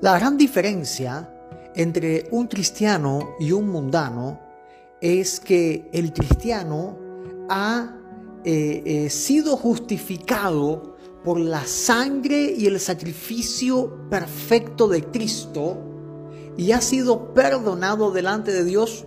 La 0.00 0.18
gran 0.18 0.36
diferencia 0.36 1.32
entre 1.74 2.28
un 2.30 2.46
cristiano 2.46 3.36
y 3.40 3.52
un 3.52 3.68
mundano 3.68 4.40
es 5.00 5.40
que 5.40 5.88
el 5.92 6.12
cristiano 6.12 6.98
ha 7.48 7.96
eh, 8.44 8.82
eh, 8.84 9.10
sido 9.10 9.56
justificado 9.56 10.96
por 11.24 11.40
la 11.40 11.64
sangre 11.64 12.54
y 12.56 12.66
el 12.66 12.78
sacrificio 12.78 14.08
perfecto 14.08 14.86
de 14.86 15.02
Cristo 15.02 15.78
y 16.56 16.72
ha 16.72 16.80
sido 16.80 17.34
perdonado 17.34 18.12
delante 18.12 18.52
de 18.52 18.64
Dios. 18.64 19.04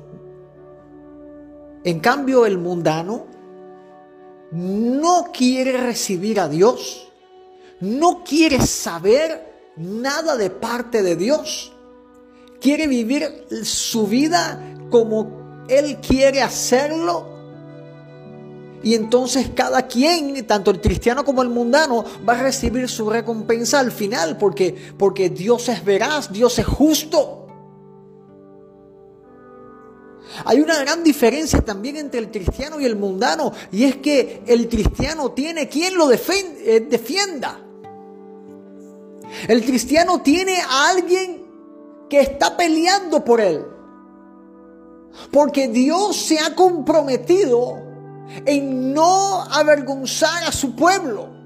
En 1.83 1.99
cambio, 1.99 2.45
el 2.45 2.57
mundano 2.57 3.27
no 4.51 5.27
quiere 5.33 5.77
recibir 5.77 6.39
a 6.39 6.49
Dios, 6.49 7.08
no 7.81 8.23
quiere 8.23 8.61
saber 8.61 9.73
nada 9.77 10.35
de 10.35 10.49
parte 10.49 11.01
de 11.01 11.15
Dios, 11.15 11.73
quiere 12.59 12.87
vivir 12.87 13.45
su 13.63 14.07
vida 14.07 14.75
como 14.89 15.65
Él 15.69 15.97
quiere 15.97 16.41
hacerlo. 16.41 17.37
Y 18.81 18.95
entonces 18.95 19.51
cada 19.53 19.87
quien, 19.87 20.45
tanto 20.45 20.71
el 20.71 20.79
cristiano 20.79 21.25
como 21.25 21.41
el 21.41 21.49
mundano, 21.49 22.05
va 22.27 22.39
a 22.39 22.43
recibir 22.43 22.87
su 22.87 23.09
recompensa 23.09 23.79
al 23.79 23.91
final, 23.91 24.37
porque, 24.37 24.75
porque 24.97 25.29
Dios 25.29 25.67
es 25.67 25.83
veraz, 25.83 26.31
Dios 26.31 26.59
es 26.59 26.65
justo. 26.65 27.47
Hay 30.45 30.61
una 30.61 30.79
gran 30.79 31.03
diferencia 31.03 31.59
también 31.61 31.97
entre 31.97 32.19
el 32.19 32.31
cristiano 32.31 32.79
y 32.79 32.85
el 32.85 32.95
mundano, 32.95 33.51
y 33.71 33.83
es 33.83 33.97
que 33.97 34.43
el 34.47 34.69
cristiano 34.69 35.31
tiene 35.31 35.67
quien 35.67 35.97
lo 35.97 36.09
eh, 36.11 36.87
defienda. 36.89 37.68
El 39.47 39.63
cristiano 39.63 40.21
tiene 40.21 40.59
a 40.61 40.89
alguien 40.89 41.45
que 42.09 42.21
está 42.21 42.57
peleando 42.57 43.23
por 43.23 43.41
él. 43.41 43.65
Porque 45.31 45.67
Dios 45.67 46.17
se 46.17 46.39
ha 46.39 46.55
comprometido 46.55 47.77
en 48.45 48.93
no 48.93 49.41
avergonzar 49.43 50.43
a 50.43 50.51
su 50.51 50.75
pueblo. 50.75 51.38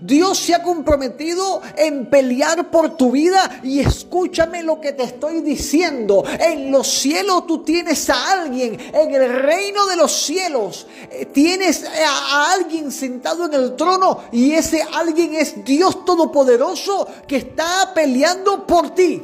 Dios 0.00 0.38
se 0.38 0.54
ha 0.54 0.62
comprometido 0.62 1.60
en 1.76 2.06
pelear 2.06 2.70
por 2.70 2.96
tu 2.96 3.10
vida 3.10 3.60
y 3.62 3.80
escúchame 3.80 4.62
lo 4.62 4.80
que 4.80 4.92
te 4.92 5.02
estoy 5.02 5.40
diciendo. 5.40 6.24
En 6.38 6.70
los 6.70 6.86
cielos 6.86 7.46
tú 7.46 7.62
tienes 7.64 8.08
a 8.10 8.32
alguien, 8.32 8.78
en 8.92 9.14
el 9.14 9.42
reino 9.42 9.86
de 9.86 9.96
los 9.96 10.12
cielos 10.12 10.86
eh, 11.10 11.26
tienes 11.26 11.84
a 11.84 12.52
alguien 12.52 12.92
sentado 12.92 13.46
en 13.46 13.54
el 13.54 13.76
trono 13.76 14.24
y 14.32 14.52
ese 14.52 14.82
alguien 14.94 15.34
es 15.34 15.64
Dios 15.64 16.04
Todopoderoso 16.04 17.06
que 17.26 17.36
está 17.36 17.92
peleando 17.94 18.66
por 18.66 18.94
ti. 18.94 19.22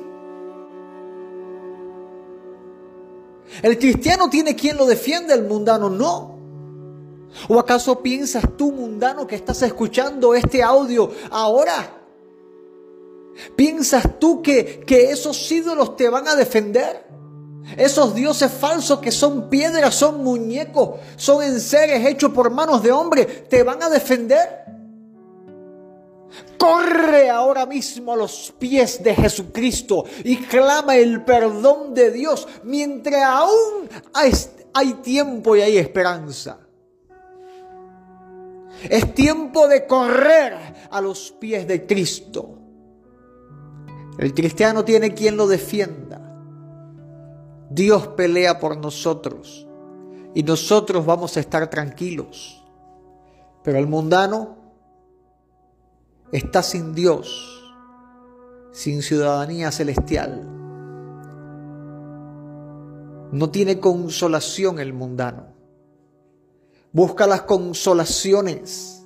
El 3.63 3.79
cristiano 3.79 4.29
tiene 4.29 4.57
quien 4.57 4.77
lo 4.77 4.87
defiende, 4.87 5.35
el 5.35 5.45
mundano 5.45 5.89
no. 5.89 6.34
¿O 7.49 7.59
acaso 7.59 8.01
piensas 8.01 8.45
tú, 8.57 8.73
mundano, 8.73 9.27
que 9.27 9.35
estás 9.37 9.63
escuchando 9.63 10.35
este 10.35 10.63
audio 10.63 11.11
ahora? 11.31 12.01
¿Piensas 13.57 14.19
tú 14.19 14.41
que, 14.43 14.81
que 14.87 15.11
esos 15.11 15.51
ídolos 15.51 15.97
te 15.97 16.09
van 16.09 16.29
a 16.29 16.37
defender? 16.37 17.05
Esos 17.77 18.15
dioses 18.15 18.53
falsos 18.53 19.01
que 19.01 19.11
son 19.11 19.49
piedras, 19.49 19.95
son 19.95 20.23
muñecos, 20.23 21.01
son 21.17 21.43
enseres 21.43 22.07
hechos 22.07 22.31
por 22.33 22.51
manos 22.51 22.83
de 22.83 22.93
hombre, 22.93 23.25
¿te 23.25 23.63
van 23.63 23.83
a 23.83 23.89
defender? 23.89 24.65
Corre 26.59 27.31
ahora 27.31 27.67
mismo 27.67 28.13
a 28.13 28.17
los 28.17 28.53
pies 28.59 29.03
de 29.03 29.15
Jesucristo 29.15 30.05
y 30.25 30.37
clama 30.37 30.97
el 30.97 31.25
perdón 31.25 31.95
de 31.95 32.11
Dios 32.11 32.47
mientras 32.63 33.23
aún 33.23 33.89
hay 34.73 34.93
tiempo 34.95 35.57
y 35.57 35.63
hay 35.63 35.79
esperanza. 35.79 36.59
Es 38.91 39.15
tiempo 39.15 39.69
de 39.69 39.87
correr 39.87 40.55
a 40.91 41.01
los 41.01 41.33
pies 41.33 41.67
de 41.67 41.87
Cristo. 41.87 42.59
El 44.19 44.35
cristiano 44.35 44.85
tiene 44.85 45.15
quien 45.15 45.37
lo 45.37 45.47
defienda. 45.47 46.21
Dios 47.71 48.09
pelea 48.09 48.61
por 48.61 48.77
nosotros 48.77 49.67
y 50.35 50.43
nosotros 50.43 51.05
vamos 51.05 51.37
a 51.37 51.41
estar 51.41 51.69
tranquilos. 51.69 52.63
Pero 53.63 53.79
el 53.79 53.87
mundano 53.87 54.57
está 56.31 56.63
sin 56.63 56.95
Dios, 56.95 57.75
sin 58.73 59.03
ciudadanía 59.03 59.73
celestial. 59.73 60.43
No 63.33 63.51
tiene 63.51 63.81
consolación 63.81 64.79
el 64.79 64.93
mundano. 64.93 65.54
Busca 66.95 67.27
las 67.27 67.43
consolaciones 67.43 69.05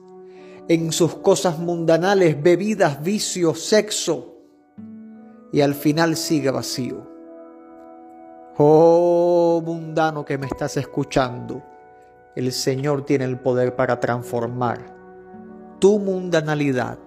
en 0.69 0.93
sus 0.93 1.15
cosas 1.15 1.59
mundanales, 1.59 2.41
bebidas, 2.43 3.03
vicios, 3.03 3.62
sexo, 3.62 4.34
y 5.50 5.62
al 5.62 5.75
final 5.75 6.15
sigue 6.15 6.50
vacío. 6.50 7.09
Oh 8.59 9.62
mundano 9.65 10.22
que 10.26 10.37
me 10.37 10.44
estás 10.44 10.76
escuchando, 10.76 11.62
el 12.37 12.53
Señor 12.53 13.06
tiene 13.06 13.25
el 13.25 13.38
poder 13.41 13.75
para 13.75 13.99
transformar 13.99 14.94
tu 15.78 15.99
mundanalidad, 15.99 16.99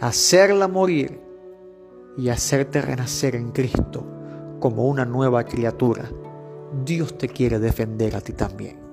hacerla 0.00 0.66
morir 0.66 1.20
y 2.16 2.30
hacerte 2.30 2.80
renacer 2.80 3.36
en 3.36 3.52
Cristo 3.52 4.02
como 4.60 4.86
una 4.86 5.04
nueva 5.04 5.44
criatura. 5.44 6.08
Dios 6.86 7.18
te 7.18 7.28
quiere 7.28 7.58
defender 7.58 8.16
a 8.16 8.22
ti 8.22 8.32
también. 8.32 8.85